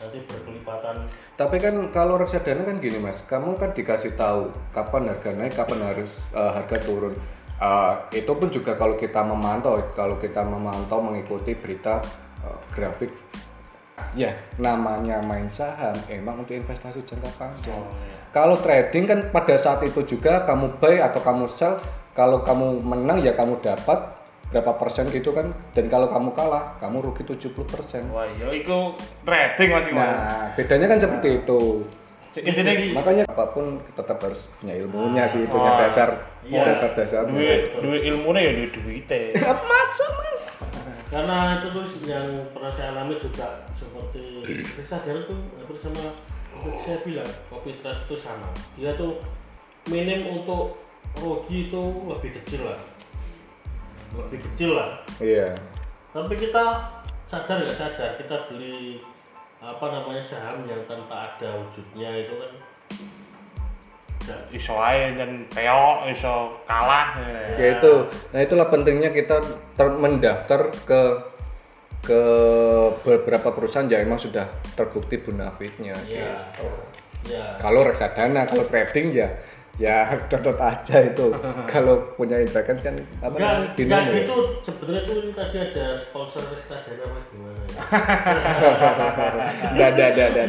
nanti 0.00 0.18
berkelipatan. 0.24 1.04
Tapi 1.36 1.56
kan 1.60 1.74
kalau 1.92 2.16
reksadana 2.16 2.64
kan 2.64 2.80
gini 2.80 2.96
mas, 2.96 3.20
kamu 3.28 3.60
kan 3.60 3.76
dikasih 3.76 4.16
tahu 4.16 4.48
kapan 4.72 5.12
harga 5.12 5.30
naik, 5.36 5.52
kapan 5.52 5.80
harus 5.84 6.24
eh, 6.32 6.50
harga 6.56 6.76
turun. 6.80 7.14
Eh, 7.60 7.94
itu 8.16 8.32
pun 8.32 8.48
juga 8.48 8.72
kalau 8.80 8.96
kita 8.96 9.20
memantau, 9.20 9.76
kalau 9.92 10.16
kita 10.16 10.40
memantau 10.40 11.04
mengikuti 11.04 11.52
berita 11.52 12.00
eh, 12.40 12.58
grafik, 12.72 13.12
ya 14.16 14.32
namanya 14.58 15.20
main 15.22 15.46
saham 15.50 15.94
emang 16.10 16.42
untuk 16.42 16.56
investasi 16.56 17.02
jangka 17.06 17.30
panjang. 17.36 17.82
Kalau 18.30 18.54
trading 18.62 19.04
kan 19.10 19.18
pada 19.34 19.58
saat 19.58 19.82
itu 19.82 20.06
juga 20.06 20.46
kamu 20.46 20.78
buy 20.78 21.02
atau 21.02 21.18
kamu 21.18 21.50
sell, 21.50 21.82
kalau 22.14 22.46
kamu 22.46 22.78
menang 22.78 23.18
ya 23.26 23.34
kamu 23.34 23.58
dapat 23.58 24.22
berapa 24.50 24.74
persen 24.78 25.06
gitu 25.14 25.30
kan, 25.30 25.54
dan 25.74 25.86
kalau 25.86 26.10
kamu 26.10 26.34
kalah 26.34 26.74
kamu 26.82 27.10
rugi 27.10 27.22
70 27.22 27.54
persen. 27.70 28.02
Wah, 28.10 28.26
ya 28.26 28.50
iku 28.50 28.98
trading 29.22 29.68
Mas 29.70 29.86
iku. 29.86 29.98
Nah, 29.98 30.50
bedanya 30.58 30.86
kan 30.90 30.98
seperti 30.98 31.28
itu. 31.42 31.86
Intinya 32.32 32.70
iki 32.70 32.94
Makanya 32.94 33.24
apa 33.26 33.50
pun 33.50 33.82
tetap 33.90 34.18
harus 34.20 34.46
punya 34.54 34.74
ilmunya 34.76 35.26
sih, 35.26 35.42
Oh, 35.44 35.50
punya 35.50 35.72
dasar 35.80 36.14
iya. 36.40 36.62
dasar-dasar. 36.62 37.26
duit 37.26 37.74
duit 37.76 38.02
ilmune 38.04 38.38
ya 38.38 38.52
duit 38.54 38.70
duite. 38.70 39.34
Masuk 39.70 40.10
mas. 40.20 40.44
karena 41.10 41.58
itu 41.58 41.66
tuh 41.70 41.82
yang 42.06 42.22
pernah 42.50 42.70
saya 42.70 42.94
alami 42.94 43.18
juga 43.18 43.66
seperti 43.74 44.46
reksadana 44.78 45.26
tuh 45.26 45.34
hampir 45.58 45.74
sama 45.76 46.14
seperti 46.46 46.78
saya 46.80 46.98
bilang 47.02 47.30
copy 47.50 47.70
trade 47.78 47.98
itu 48.00 48.14
sama 48.16 48.46
dia 48.76 48.94
tuh 48.94 49.18
minim 49.90 50.30
untuk 50.30 50.78
rugi 51.18 51.66
itu 51.66 51.82
lebih 52.06 52.30
kecil 52.38 52.62
lah 52.62 52.78
lebih 54.12 54.38
kecil 54.44 54.78
lah 54.78 55.02
Iya. 55.18 55.50
tapi 56.10 56.34
kita 56.36 56.64
sadar 57.26 57.58
nggak 57.58 57.74
sadar 57.74 58.10
kita 58.14 58.36
beli 58.46 59.02
apa 59.60 59.84
namanya 59.92 60.24
saham 60.24 60.64
yang 60.64 60.80
tanpa 60.88 61.36
ada 61.36 61.60
wujudnya 61.60 62.24
itu 62.24 62.32
kan 62.40 62.52
nggak 64.20 64.40
Iso 64.52 64.76
ae 64.76 65.16
dan 65.16 65.48
peok, 65.48 65.96
iso 66.12 66.60
kalah. 66.68 67.16
Ya 67.56 67.80
itu. 67.80 68.04
Nah 68.36 68.40
itulah 68.44 68.68
pentingnya 68.68 69.10
kita 69.16 69.40
ter- 69.76 69.96
mendaftar 69.96 70.68
ke 70.84 71.00
ke 72.00 72.22
beberapa 73.04 73.52
perusahaan 73.52 73.88
yang 73.88 74.08
memang 74.08 74.20
sudah 74.20 74.48
terbukti 74.76 75.20
bonafidnya. 75.20 75.96
ya 76.04 76.36
gitu. 76.52 76.68
ya 77.32 77.56
Kalau 77.60 77.84
reksadana, 77.84 78.48
kalau 78.48 78.64
trading 78.68 79.12
ya 79.12 79.28
ya 79.80 80.08
dot 80.30 80.56
aja 80.60 80.96
itu. 81.00 81.26
kalau 81.72 82.12
punya 82.16 82.40
investasi 82.40 82.80
kan 82.84 82.96
apa 83.24 83.36
enggak 83.36 83.56
Binomo 83.76 84.00
ya? 84.04 84.16
gitu. 84.24 84.36
Sebenarnya 84.64 85.02
tuh 85.08 85.16
ini 85.24 85.32
tadi 85.32 85.56
ada 85.60 85.84
sponsor 86.00 86.42
reksadana 86.52 87.04
apa 87.08 87.20
gimana 87.32 87.60
ya? 87.72 87.79
Dah, 89.74 89.90
dah, 89.90 90.08
dah, 90.14 90.28
dah, 90.30 90.44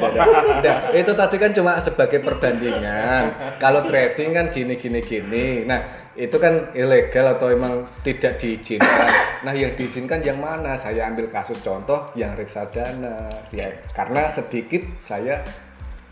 dah, 0.61 0.77
itu 0.93 1.11
tadi 1.17 1.35
kan 1.41 1.51
cuma 1.51 1.81
sebagai 1.81 2.21
perbandingan. 2.21 3.57
Kalau 3.57 3.89
trading 3.89 4.37
kan 4.37 4.45
gini, 4.53 4.77
gini, 4.77 5.01
gini. 5.01 5.65
Nah, 5.65 6.11
itu 6.13 6.37
kan 6.37 6.69
ilegal 6.77 7.33
atau 7.33 7.49
emang 7.49 7.87
tidak 8.05 8.37
diizinkan. 8.37 9.09
Nah, 9.41 9.53
yang 9.57 9.73
diizinkan 9.73 10.21
yang 10.21 10.37
mana? 10.37 10.77
Saya 10.77 11.09
ambil 11.09 11.31
kasus 11.33 11.57
contoh 11.65 12.13
yang 12.13 12.37
reksadana. 12.37 13.31
Ya, 13.49 13.73
karena 13.97 14.29
sedikit 14.29 14.85
saya 15.01 15.41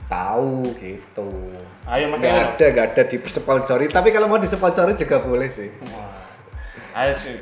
tahu 0.09 0.65
gitu. 0.81 1.53
Ayo. 1.86 2.09
Nggak 2.09 2.33
ayo. 2.33 2.43
ada, 2.50 2.65
nggak 2.74 2.88
ada 2.95 3.03
disponsori. 3.05 3.86
Tapi 3.91 4.09
kalau 4.09 4.25
mau 4.25 4.41
disponsori 4.41 4.98
juga 4.98 5.21
boleh 5.21 5.48
sih. 5.51 5.69
Ayo 6.98 7.13
sih. 7.13 7.38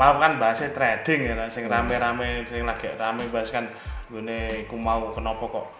Mau 0.00 0.16
kan 0.16 0.40
bahasnya 0.40 0.72
trading 0.72 1.28
ya, 1.28 1.44
sing 1.52 1.68
rame-rame, 1.68 2.48
sing 2.48 2.64
lagi 2.64 2.88
rame 2.96 3.20
bahas 3.28 3.52
kan 3.52 3.68
gune 4.08 4.48
iku 4.64 4.72
mau 4.72 5.12
kenapa 5.12 5.44
kok? 5.44 5.76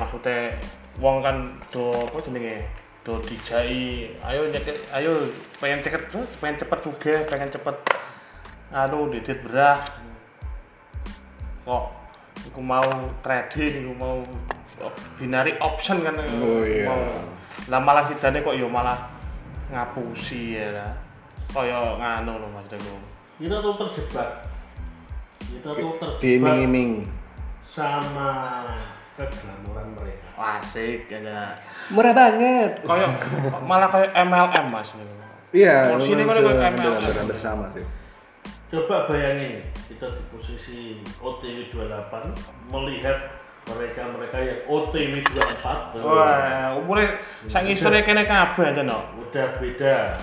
Maksudnya 0.00 0.56
wong 0.96 1.20
kan 1.20 1.36
do 1.68 1.92
apa 1.92 2.16
jenenge? 2.24 2.64
Do 3.04 3.20
dijai 3.20 4.08
ayo 4.24 4.48
nyekit 4.48 4.88
ayo 4.96 5.28
pengen 5.60 5.84
cepet 5.84 6.00
pengen 6.40 6.56
cepet 6.64 6.78
juga 6.80 7.14
pengen 7.28 7.52
cepet 7.52 7.76
anu 8.72 9.12
didit 9.12 9.44
berah. 9.44 9.84
Kok 11.68 11.84
iku 12.48 12.60
mau 12.64 12.88
trading 13.20 13.84
iku 13.84 13.94
mau 14.00 14.24
binary 15.20 15.60
option 15.60 16.00
kan? 16.00 16.16
Oh, 16.40 16.64
iya. 16.64 16.88
mau. 16.88 17.04
Lah 17.68 17.80
malah 17.84 18.08
sidane 18.08 18.40
kok 18.40 18.56
ya 18.56 18.64
malah 18.64 18.96
ngapusi 19.68 20.56
ya. 20.56 20.72
Lah 20.72 20.92
kaya 21.52 22.00
nganu 22.00 22.40
lho 22.40 22.48
Teguh 22.72 23.11
Kita 23.38 23.56
tuh 23.58 23.74
terjebak. 23.78 24.28
Kita 25.38 25.68
tuh 25.70 25.92
terjebak 25.96 26.20
Diiming-iming. 26.20 26.90
sama 27.62 28.30
keglamoran 29.14 29.96
mereka. 29.96 30.20
asik 30.58 31.06
ya 31.06 31.54
Murah 31.88 32.10
banget. 32.10 32.82
kaya 32.82 33.06
malah 33.62 33.86
kaya 33.86 34.10
MLM 34.18 34.66
Mas 34.68 34.90
Iya, 35.52 35.92
Porsi 35.92 36.08
ini 36.10 36.24
memang 36.24 36.36
kan 36.40 36.48
kayak 36.48 36.72
MLM. 36.72 37.14
hampir, 37.20 37.36
sama 37.38 37.66
sih. 37.70 37.84
Coba 38.72 39.04
bayangin 39.04 39.60
kita 39.84 40.08
di 40.08 40.22
posisi 40.26 40.80
OTW 41.20 41.68
28 41.68 42.32
melihat 42.72 43.36
mereka-mereka 43.62 44.36
yang 44.40 44.60
OTW 44.64 45.14
24 45.22 46.00
wah 46.00 46.72
umure 46.74 47.20
sak 47.46 47.62
ngisore 47.62 48.00
kene 48.02 48.24
kabeh 48.24 48.64
aja 48.64 48.82
no 48.82 48.98
udah 49.20 49.46
beda. 49.60 50.16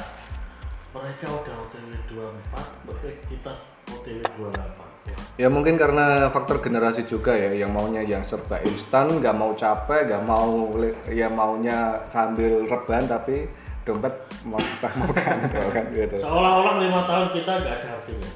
Mereka 0.89 1.25
udah 1.29 1.55
OTW 1.69 1.93
24, 2.09 2.89
mereka 2.89 3.09
kita 3.29 3.53
OTW 3.93 4.21
28. 4.41 5.37
Ya 5.37 5.45
mungkin 5.45 5.77
karena 5.77 6.33
faktor 6.33 6.65
generasi 6.65 7.05
juga 7.05 7.37
ya, 7.37 7.53
yang 7.53 7.69
maunya 7.69 8.01
yang 8.01 8.25
serba 8.25 8.57
instan, 8.65 9.21
nggak 9.21 9.37
mau 9.37 9.53
capek, 9.53 10.09
nggak 10.09 10.23
mau 10.25 10.73
ya 11.13 11.29
maunya 11.29 11.93
sambil 12.09 12.65
rebahan 12.65 13.05
tapi 13.05 13.45
dompet 13.85 14.11
mau 14.49 14.57
mau 14.97 15.09
kantong 15.13 15.69
kan 15.69 15.85
gitu. 15.93 16.25
Seolah-olah 16.25 16.73
lima 16.81 17.01
tahun 17.05 17.27
kita 17.37 17.51
nggak 17.53 17.75
ada 17.79 17.87
artinya. 17.93 18.31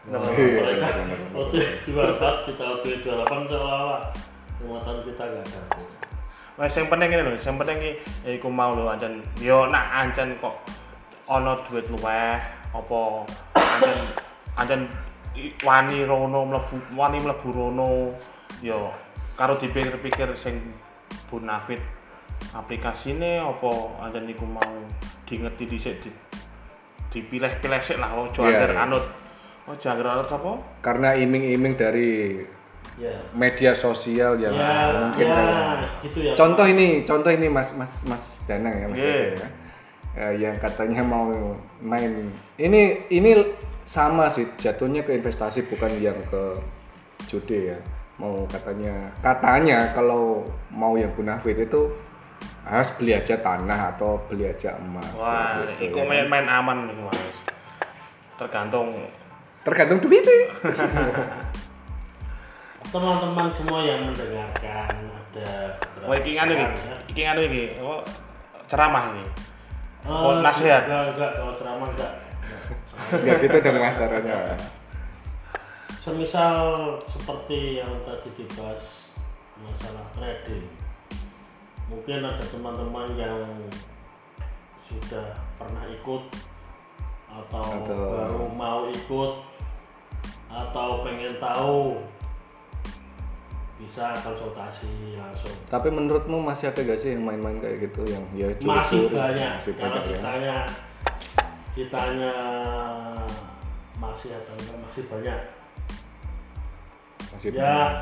Nah, 0.00 0.20
Iya, 0.32 0.64
mereka 0.64 0.86
benar, 0.96 1.06
benar. 1.12 1.20
OTW 1.44 1.64
24, 1.92 2.48
kita 2.48 2.62
OTW 2.72 2.94
28 3.04 3.52
seolah-olah 3.52 4.02
lima 4.64 4.78
tahun 4.80 4.98
kita 5.04 5.22
nggak 5.28 5.44
ada 5.44 5.58
artinya. 5.60 5.96
Wes 6.60 6.76
yang 6.76 6.88
penting 6.92 7.08
ini 7.08 7.22
lho, 7.24 7.32
yang 7.40 7.56
penting 7.56 7.76
iki 7.80 7.92
ya 8.24 8.30
iku 8.36 8.48
mau 8.52 8.72
lho 8.76 8.84
ancen 8.88 9.24
yo 9.40 9.64
nak 9.68 9.84
ancen 9.96 10.36
kok 10.40 10.56
ana 11.30 11.54
duit 11.62 11.86
luweh 11.86 12.38
apa 12.74 13.00
anjen 13.54 13.98
anjen 14.58 14.80
wani 15.62 16.02
rono 16.02 16.42
mlebu 16.44 16.74
wani 16.98 17.22
mlebu 17.22 17.48
rono 17.50 17.88
ya 18.60 18.76
karo 19.38 19.54
dipikir-pikir 19.56 20.34
sing 20.34 20.58
bonafit 21.30 21.78
aplikasine 22.50 23.38
apa 23.38 23.70
anjen 24.02 24.26
iku 24.26 24.42
mau 24.44 24.74
diingeti 25.24 25.64
dhisik 25.64 25.94
di, 26.02 26.10
dipilih-pilih 27.10 27.80
sik 27.80 27.98
lah 27.98 28.10
ojo 28.12 28.42
Iya, 28.42 28.50
angger 28.58 28.72
iya. 28.74 28.82
anut. 28.84 29.04
Ojo 29.70 29.86
angger 29.86 30.08
anut 30.08 30.26
apa 30.26 30.52
karena 30.82 31.14
iming-iming 31.14 31.74
dari 31.74 32.42
ya 32.98 33.14
media 33.32 33.70
sosial 33.72 34.34
yang 34.36 34.52
ya 34.52 34.74
mungkin 34.98 35.24
ya 35.24 35.34
kayak- 35.38 35.90
gitu 36.04 36.18
ya 36.20 36.32
contoh 36.34 36.66
ini 36.66 37.06
contoh 37.06 37.30
ini 37.30 37.46
mas 37.46 37.70
mas 37.78 38.02
mas 38.04 38.42
Danang 38.44 38.74
ya 38.74 38.86
mas. 38.90 38.98
Eko 38.98 39.06
ya 39.38 39.48
Eh, 40.18 40.42
yang 40.42 40.58
katanya 40.58 41.06
mau 41.06 41.30
main. 41.78 42.34
Ini 42.58 43.10
ini 43.14 43.30
sama 43.86 44.26
sih 44.26 44.46
jatuhnya 44.58 45.06
ke 45.06 45.14
investasi 45.14 45.66
bukan 45.70 45.90
yang 46.02 46.18
ke 46.26 46.58
judi 47.30 47.70
ya. 47.70 47.78
Mau 48.18 48.44
katanya 48.50 49.10
katanya 49.22 49.94
kalau 49.94 50.42
mau 50.68 50.98
yang 50.98 51.14
bunafit 51.14 51.56
itu 51.56 51.90
harus 52.66 52.90
beli 52.98 53.16
aja 53.16 53.38
tanah 53.38 53.96
atau 53.96 54.18
beli 54.26 54.50
aja 54.50 54.76
emas. 54.76 55.14
Wah 55.14 55.62
gitu, 55.62 55.90
iku 55.90 55.98
ya. 56.02 56.06
main-main 56.06 56.46
aman 56.46 56.90
Mas. 56.90 57.18
Tergantung. 58.36 59.06
Tergantung 59.60 60.00
duitnya 60.00 60.56
teman-teman 62.90 63.46
semua 63.54 63.80
yang 63.86 64.10
mendengarkan 64.10 64.90
ada 65.30 65.78
Wah, 66.02 66.16
iki 66.18 66.34
nganu 66.34 66.52
iki, 66.56 66.64
rekan, 66.64 66.98
iki 67.06 67.20
nganu 67.22 67.40
iki, 67.46 67.62
apa 67.78 67.96
ceramah 68.66 69.02
ini. 69.14 69.24
Oh, 70.08 70.40
nasihat. 70.40 70.88
enggak 70.88 71.04
enggak 71.14 71.30
kalau 71.36 71.52
ceramah 71.60 71.88
enggak 71.92 72.12
nggak 73.10 73.36
gitu 73.44 73.56
dong 73.60 73.80
masalahnya 73.80 74.36
Mas. 74.54 74.64
semisal 76.00 76.56
seperti 77.08 77.80
yang 77.80 77.92
tadi 78.08 78.28
dibahas 78.36 79.12
masalah 79.60 80.04
trading 80.16 80.64
mungkin 81.88 82.24
ada 82.24 82.44
teman-teman 82.44 83.12
yang 83.18 83.44
sudah 84.88 85.36
pernah 85.58 85.84
ikut 85.90 86.22
atau, 87.30 87.62
Atau- 87.62 88.10
baru 88.10 88.44
mau 88.50 88.80
ikut 88.90 89.32
atau 90.50 90.88
pengen 91.06 91.34
tahu 91.38 92.02
bisa 93.80 94.12
konsultasi 94.20 95.16
langsung 95.16 95.56
tapi 95.72 95.88
menurutmu 95.88 96.36
masih 96.36 96.68
ada 96.68 96.84
gak 96.84 97.00
sih 97.00 97.16
yang 97.16 97.24
main-main 97.24 97.56
kayak 97.58 97.88
gitu 97.88 98.04
yang 98.04 98.20
ya 98.36 98.46
masih 98.60 99.08
curi-curi? 99.08 99.16
banyak 99.16 99.50
masih 99.56 99.72
kalau 99.74 99.88
banyak 99.88 100.04
ya 100.04 100.12
ditanya 100.20 100.56
ditanya 101.72 102.34
masih 103.96 104.30
atau 104.36 104.52
enggak 104.52 104.78
masih 104.84 105.02
banyak 105.08 105.40
masih 107.32 107.48
ya 107.50 107.56
banyak 107.56 107.92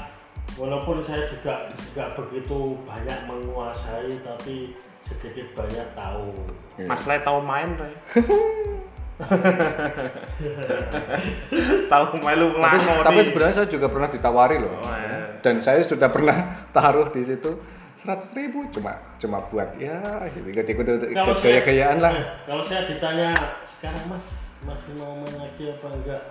walaupun 0.59 0.97
saya 1.07 1.23
juga 1.31 1.55
tidak 1.71 2.09
begitu 2.19 2.59
banyak 2.83 3.19
menguasai 3.31 4.19
tapi 4.27 4.75
sedikit 5.07 5.47
banyak 5.55 5.87
tahu 5.95 6.35
Iya. 6.79 6.87
Mas 6.87 7.03
Le 7.11 7.19
tahu 7.27 7.43
main 7.43 7.75
Re. 7.75 7.91
tahu 11.91 12.05
main 12.23 12.39
lu 12.39 12.55
tapi, 12.55 12.79
tapi 13.03 13.21
sebenarnya 13.27 13.55
saya 13.59 13.67
juga 13.67 13.91
pernah 13.91 14.07
ditawari 14.07 14.63
loh. 14.63 14.79
Oh, 14.79 14.95
iya. 14.95 15.43
dan 15.43 15.59
saya 15.59 15.83
sudah 15.83 16.07
pernah 16.07 16.39
taruh 16.77 17.11
di 17.11 17.27
situ 17.27 17.59
seratus 17.99 18.31
ribu. 18.39 18.71
Cuma 18.71 18.95
cuma 19.19 19.43
buat 19.51 19.75
ya 19.75 19.99
gitu 20.31 20.55
ikut 20.55 20.87
ikut 21.11 21.37
gaya 21.43 21.61
gayaan 21.67 21.99
lah. 21.99 22.15
Kalau 22.49 22.63
saya 22.63 22.87
ditanya 22.87 23.35
sekarang 23.79 24.03
mas 24.07 24.27
masih 24.63 24.93
mau 25.03 25.19
main 25.19 25.35
lagi 25.35 25.67
apa 25.67 25.87
enggak? 25.91 26.23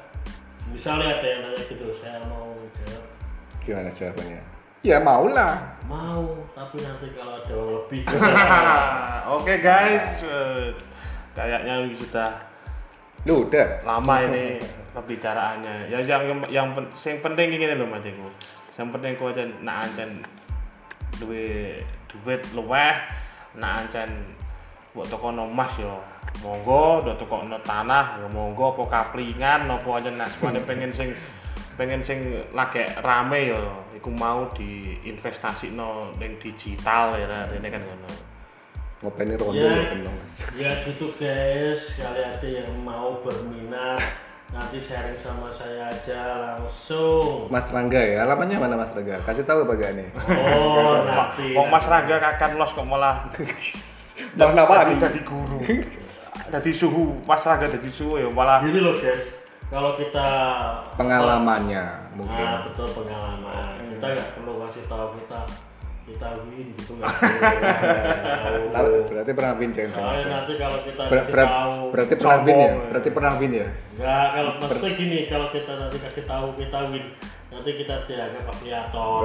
Misalnya 0.71 1.19
ada 1.19 1.27
yang 1.27 1.43
nanya 1.43 1.63
gitu 1.67 1.91
saya 1.99 2.23
mau 2.27 2.55
jawab 2.55 3.03
gimana 3.67 3.91
jawabannya? 3.91 4.39
Ya 4.87 5.03
mau 5.03 5.27
lah. 5.27 5.75
Mau 5.91 6.47
tapi 6.55 6.79
nanti 6.79 7.11
kalau 7.11 7.43
ada 7.43 7.51
lebih. 7.51 8.07
Oke 9.35 9.59
guys, 9.59 10.23
eh, 10.23 10.71
kayaknya 11.35 11.83
sudah 11.99 12.47
lu 13.25 13.49
udah 13.49 13.81
lama 13.87 14.15
ini 14.27 14.61
pembicaraannya. 14.93 15.89
Ya 15.89 16.03
yang 16.03 16.21
yang, 16.27 16.39
yang 16.51 16.67
sing 16.93 17.17
penting 17.23 17.55
ini 17.55 17.73
loh 17.73 17.89
Mas 17.89 18.05
Eko. 18.05 18.29
Yang 18.77 18.89
penting 18.93 19.11
kau 19.17 19.33
aja 19.33 19.43
nak 19.65 19.89
ancen 19.89 20.21
duwe 21.17 21.81
duit 22.05 22.41
luweh, 22.53 22.93
nak 23.57 23.85
ancen 23.85 24.09
buat 24.93 25.09
toko 25.09 25.33
emas 25.33 25.73
yo. 25.81 25.97
Monggo, 26.45 27.01
do 27.01 27.17
toko 27.17 27.41
tanah, 27.65 28.21
ya 28.21 28.27
monggo 28.29 28.77
apa 28.77 28.83
kaplingan, 28.85 29.65
apa 29.65 29.89
aja 29.97 30.13
nak 30.13 30.29
semuanya 30.29 30.61
pengen 30.69 30.93
sing 30.93 31.09
pengen 31.73 32.05
sing 32.05 32.21
lagi 32.53 32.85
rame 33.01 33.49
yo, 33.49 33.81
iku 33.97 34.13
mau 34.13 34.45
diinvestasi 34.53 35.73
no 35.73 36.13
yang 36.21 36.37
digital 36.37 37.17
ya, 37.17 37.49
ini 37.49 37.65
kan 37.69 37.81
ngono. 37.81 38.36
Ngopeni 38.97 39.33
rondo 39.33 39.53
Ya. 39.55 39.69
ya 39.71 39.85
kenal 39.91 40.13
mas. 40.15 40.33
ya 40.53 40.71
gitu 40.83 41.05
guys. 41.13 41.81
Kali 41.95 42.19
ada 42.19 42.47
yang 42.47 42.71
mau 42.79 43.21
berminat 43.21 44.01
nanti 44.47 44.79
sharing 44.79 45.13
sama 45.15 45.51
saya 45.51 45.85
aja 45.85 46.21
langsung. 46.39 47.45
Mas 47.47 47.67
Rangga 47.67 47.99
ya? 47.99 48.23
Alamannya 48.23 48.57
mana 48.57 48.75
Mas 48.75 48.89
Rangga? 48.91 49.19
Kasih 49.21 49.43
tahu 49.43 49.63
apa 49.63 49.73
gak 49.75 49.91
nih? 49.93 50.07
Oh 50.55 51.03
nanti 51.03 51.51
Wong 51.51 51.67
Mas 51.67 51.85
Rangga 51.85 52.15
kakan 52.17 52.55
los 52.55 52.71
kok 52.71 52.83
malah. 52.83 53.27
Mas 54.33 54.51
Napa 54.51 54.81
Dadi- 54.81 54.97
dadi 54.97 55.21
guru. 55.21 55.61
Dadi 56.47 56.71
suhu, 56.71 57.21
Mas 57.23 57.43
Rangga 57.43 57.67
dadi 57.67 57.91
suhu 57.91 58.17
ya 58.17 58.25
malah. 58.27 58.63
Gini 58.63 58.79
loh 58.79 58.95
guys, 58.95 59.21
kalau 59.67 59.93
kita 59.93 60.25
pengalamannya 60.97 61.85
mungkin. 62.15 62.33
Nah, 62.41 62.65
betul 62.65 62.87
pengalaman. 62.87 63.77
Kita 63.83 64.05
nggak 64.09 64.29
perlu 64.33 64.53
kasih 64.63 64.83
tahu 64.87 65.05
kita 65.15 65.39
kita 66.07 66.27
win 66.47 66.67
gitu 66.71 66.91
nggak 67.03 67.11
berarti 69.11 69.31
pernah 69.35 69.53
win 69.59 69.69
jangan 69.75 69.91
Soalnya 69.91 70.27
nanti 70.31 70.53
kalau 70.55 70.79
kita 70.87 71.03
Ber- 71.03 71.19
kasih 71.19 71.33
ber- 71.35 71.51
tahu, 71.51 71.75
berarti 71.91 72.13
pernah 72.15 72.37
win 72.39 72.57
ya? 72.57 72.71
Berarti 72.87 73.09
pernah 73.11 73.33
win 73.35 73.51
ya? 73.51 73.67
Nggak 73.99 74.25
kalau 74.31 74.51
maksudnya 74.55 74.91
gini, 74.95 75.19
kalau 75.27 75.47
kita 75.51 75.71
nanti 75.75 75.97
kasih 75.99 76.23
tahu 76.23 76.47
kita 76.55 76.79
win, 76.87 77.05
nanti 77.51 77.69
kita 77.75 77.95
dianggap 78.07 78.45
afiliator. 78.47 79.19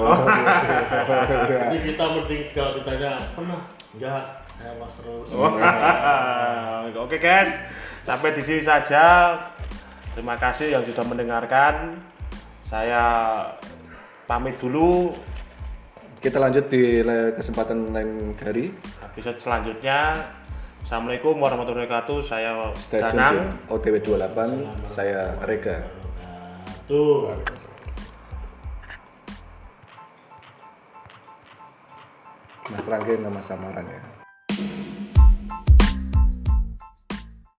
Jadi 1.47 1.79
kita 1.87 2.05
mending 2.11 2.43
kalau 2.51 2.71
ditanya 2.75 3.11
pernah, 3.31 3.61
enggak, 3.95 4.25
saya 4.59 4.73
mas 4.75 4.93
terus. 4.99 5.27
Oke 7.07 7.17
guys, 7.23 7.51
sampai 8.03 8.35
di 8.35 8.43
sini 8.43 8.63
saja. 8.67 9.05
Terima 10.19 10.35
kasih 10.37 10.75
yang 10.75 10.83
sudah 10.83 11.05
mendengarkan. 11.07 11.95
Saya 12.67 13.05
pamit 14.27 14.59
dulu. 14.59 15.15
Kita 16.23 16.39
lanjut 16.39 16.71
di 16.71 17.03
kesempatan 17.35 17.91
lain 17.91 18.31
hari 18.39 18.71
Episode 19.03 19.43
selanjutnya. 19.43 20.15
Assalamualaikum 20.87 21.35
warahmatullahi 21.35 21.91
wabarakatuh. 21.91 22.19
Saya 22.23 22.71
stay 22.79 23.03
Danang. 23.03 23.51
OTW 23.67 23.99
28 23.99 24.71
saya 24.87 25.35
Rega 25.43 25.83
Tuh. 26.87 27.35
Mas 32.71 32.87
Rangga 32.87 33.15
nama 33.19 33.43
samaran 33.43 33.83
ya 33.91 34.12